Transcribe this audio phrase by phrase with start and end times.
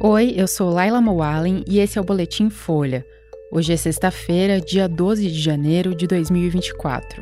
[0.00, 3.04] Oi, eu sou Laila Moalen e esse é o Boletim Folha.
[3.50, 7.20] Hoje é sexta-feira, dia 12 de janeiro de 2024.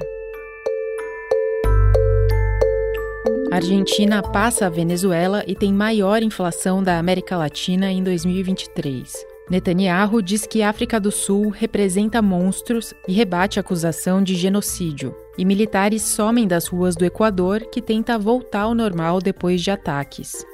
[3.50, 9.10] A Argentina passa a Venezuela e tem maior inflação da América Latina em 2023.
[9.50, 15.16] Netanyahu diz que África do Sul representa monstros e rebate a acusação de genocídio.
[15.38, 20.44] E militares somem das ruas do Equador que tenta voltar ao normal depois de ataques.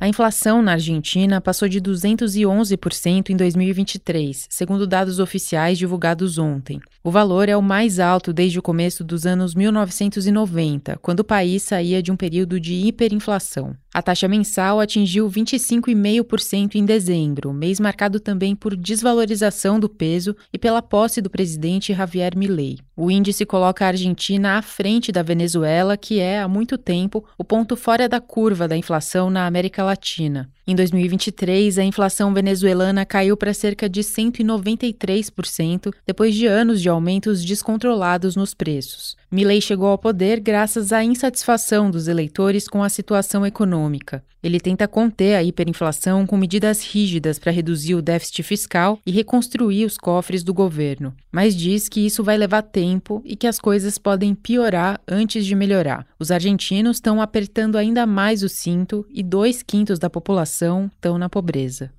[0.00, 6.80] A inflação na Argentina passou de 211% em 2023, segundo dados oficiais divulgados ontem.
[7.04, 11.64] O valor é o mais alto desde o começo dos anos 1990, quando o país
[11.64, 13.76] saía de um período de hiperinflação.
[13.92, 20.58] A taxa mensal atingiu 25,5% em dezembro, mês marcado também por desvalorização do peso e
[20.58, 22.78] pela posse do presidente Javier Milei.
[22.96, 27.42] O índice coloca a Argentina à frente da Venezuela, que é, há muito tempo, o
[27.42, 30.48] ponto fora da curva da inflação na América Latina.
[30.70, 37.44] Em 2023, a inflação venezuelana caiu para cerca de 193%, depois de anos de aumentos
[37.44, 39.16] descontrolados nos preços.
[39.32, 44.22] Milley chegou ao poder graças à insatisfação dos eleitores com a situação econômica.
[44.42, 49.84] Ele tenta conter a hiperinflação com medidas rígidas para reduzir o déficit fiscal e reconstruir
[49.84, 53.98] os cofres do governo, mas diz que isso vai levar tempo e que as coisas
[53.98, 56.06] podem piorar antes de melhorar.
[56.18, 61.28] Os argentinos estão apertando ainda mais o cinto e dois quintos da população estão na
[61.28, 61.92] pobreza.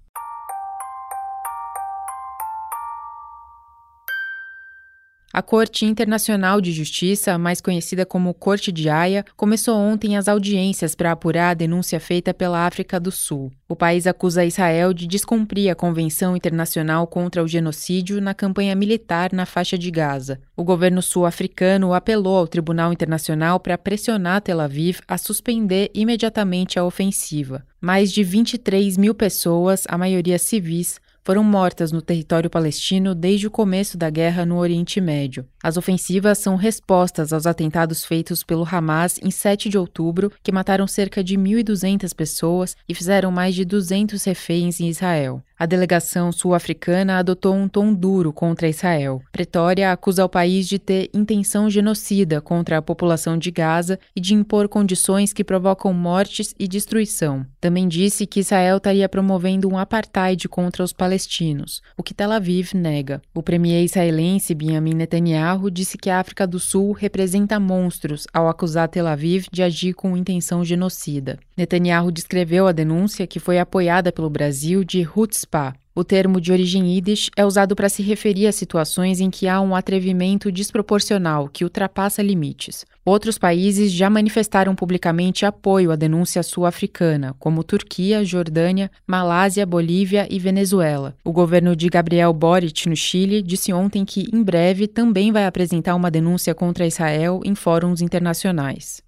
[5.33, 10.93] A Corte Internacional de Justiça, mais conhecida como Corte de Haia, começou ontem as audiências
[10.93, 13.49] para apurar a denúncia feita pela África do Sul.
[13.69, 19.31] O país acusa Israel de descumprir a Convenção Internacional contra o Genocídio na campanha militar
[19.31, 20.37] na faixa de Gaza.
[20.53, 26.83] O governo sul-africano apelou ao Tribunal Internacional para pressionar Tel Aviv a suspender imediatamente a
[26.83, 27.65] ofensiva.
[27.79, 33.51] Mais de 23 mil pessoas, a maioria civis, foram mortas no território palestino desde o
[33.51, 35.45] começo da guerra no Oriente Médio.
[35.63, 40.87] As ofensivas são respostas aos atentados feitos pelo Hamas em 7 de outubro, que mataram
[40.87, 45.43] cerca de 1.200 pessoas e fizeram mais de 200 reféns em Israel.
[45.61, 49.21] A delegação sul-africana adotou um tom duro contra Israel.
[49.31, 54.33] Pretória acusa o país de ter intenção genocida contra a população de Gaza e de
[54.33, 57.45] impor condições que provocam mortes e destruição.
[57.59, 62.73] Também disse que Israel estaria promovendo um apartheid contra os palestinos, o que Tel Aviv
[62.73, 63.21] nega.
[63.31, 68.89] O premier israelense Benjamin Netanyahu disse que a África do Sul representa monstros ao acusar
[68.89, 71.37] Tel Aviv de agir com intenção genocida.
[71.55, 75.03] Netanyahu descreveu a denúncia, que foi apoiada pelo Brasil, de
[75.51, 75.73] Hutzpah.
[75.93, 79.59] O termo de origem yiddish é usado para se referir a situações em que há
[79.59, 82.85] um atrevimento desproporcional que ultrapassa limites.
[83.03, 90.39] Outros países já manifestaram publicamente apoio à denúncia sul-africana, como Turquia, Jordânia, Malásia, Bolívia e
[90.39, 91.13] Venezuela.
[91.25, 95.95] O governo de Gabriel Boric, no Chile, disse ontem que, em breve, também vai apresentar
[95.95, 99.03] uma denúncia contra Israel em fóruns internacionais.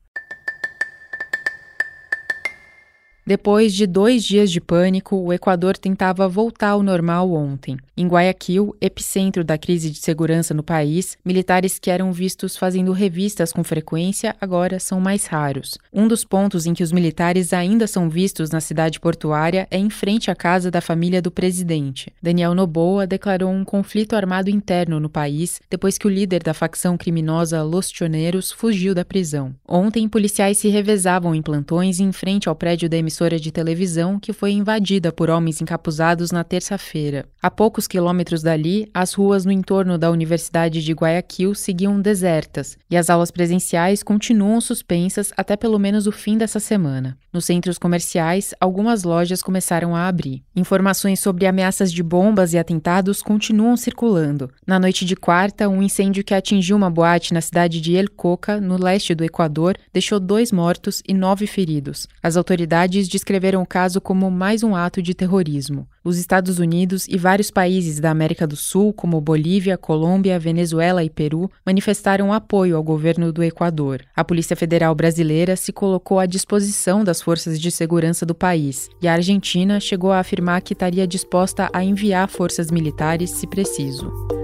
[3.25, 7.77] Depois de dois dias de pânico, o Equador tentava voltar ao normal ontem.
[7.95, 13.53] Em Guayaquil, epicentro da crise de segurança no país, militares que eram vistos fazendo revistas
[13.53, 15.77] com frequência agora são mais raros.
[15.93, 19.89] Um dos pontos em que os militares ainda são vistos na cidade portuária é em
[19.89, 22.11] frente à casa da família do presidente.
[22.21, 26.97] Daniel Noboa declarou um conflito armado interno no país depois que o líder da facção
[26.97, 29.55] criminosa Los Choneiros fugiu da prisão.
[29.65, 34.33] Ontem, policiais se revezavam em plantões em frente ao prédio da emissora de televisão que
[34.33, 37.25] foi invadida por homens encapuzados na terça-feira.
[37.41, 42.97] A poucos quilômetros dali, as ruas no entorno da Universidade de Guayaquil seguiam desertas e
[42.97, 47.15] as aulas presenciais continuam suspensas até pelo menos o fim dessa semana.
[47.31, 50.43] Nos centros comerciais, algumas lojas começaram a abrir.
[50.55, 54.49] Informações sobre ameaças de bombas e atentados continuam circulando.
[54.65, 58.59] Na noite de quarta, um incêndio que atingiu uma boate na cidade de El Coca,
[58.59, 62.07] no leste do Equador, deixou dois mortos e nove feridos.
[62.21, 65.87] As autoridades descreveram o caso como mais um ato de terrorismo.
[66.03, 71.09] Os Estados Unidos e vários países da América do Sul, como Bolívia, Colômbia, Venezuela e
[71.09, 74.01] Peru, manifestaram apoio ao governo do Equador.
[74.15, 79.07] A Polícia Federal Brasileira se colocou à disposição das forças de segurança do país, e
[79.07, 84.42] a Argentina chegou a afirmar que estaria disposta a enviar forças militares se preciso.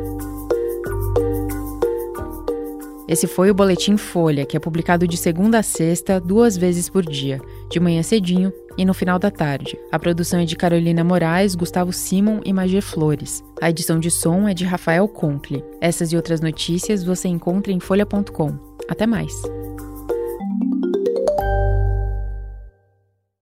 [3.10, 7.04] Esse foi o Boletim Folha, que é publicado de segunda a sexta, duas vezes por
[7.04, 9.80] dia, de manhã cedinho e no final da tarde.
[9.92, 13.44] A produção é de Carolina Moraes, Gustavo Simon e Magê Flores.
[13.60, 15.66] A edição de som é de Rafael Conkle.
[15.82, 18.60] Essas e outras notícias você encontra em folha.com.
[18.88, 19.34] Até mais!